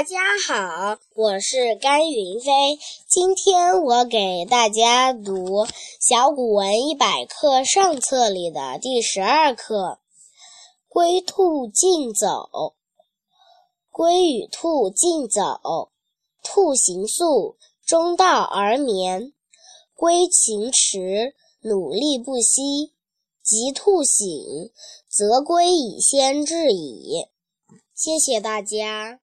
[0.00, 2.50] 大家好，我是甘云飞。
[3.06, 5.66] 今天我给大家读
[6.00, 9.76] 《小古文一百课上册》里的第十二课
[10.88, 12.26] 《龟兔竞走》。
[13.90, 15.90] 龟与兔竞走，
[16.42, 19.34] 兔行速，中道而眠；
[19.94, 22.94] 龟行迟，努力不息。
[23.42, 24.26] 及兔醒，
[25.10, 27.26] 则龟已先至矣。
[27.94, 29.20] 谢谢大家。